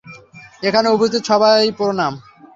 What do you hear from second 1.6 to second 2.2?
প্রণাম।